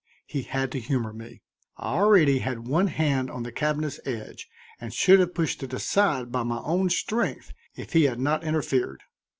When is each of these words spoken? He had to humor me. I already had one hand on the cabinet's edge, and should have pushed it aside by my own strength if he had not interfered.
He 0.25 0.41
had 0.41 0.71
to 0.71 0.79
humor 0.79 1.13
me. 1.13 1.43
I 1.77 1.93
already 1.93 2.39
had 2.39 2.65
one 2.67 2.87
hand 2.87 3.29
on 3.29 3.43
the 3.43 3.51
cabinet's 3.51 3.99
edge, 4.03 4.49
and 4.79 4.91
should 4.91 5.19
have 5.19 5.35
pushed 5.35 5.61
it 5.61 5.73
aside 5.73 6.31
by 6.31 6.41
my 6.41 6.57
own 6.63 6.89
strength 6.89 7.53
if 7.75 7.93
he 7.93 8.05
had 8.05 8.19
not 8.19 8.43
interfered. 8.43 9.03